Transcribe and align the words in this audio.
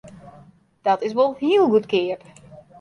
Dat 0.87 0.99
is 1.05 1.15
wol 1.17 1.33
hiel 1.41 1.65
goedkeap! 1.71 2.21